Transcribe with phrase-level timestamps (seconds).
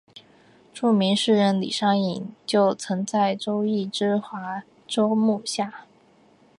[0.73, 5.85] 著名诗人李商隐就曾在周墀之华州幕下。